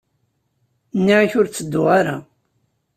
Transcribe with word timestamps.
Nniɣ-ak 0.99 1.33
ur 1.39 1.45
ttedduɣ 1.47 1.87
ara. 1.99 2.17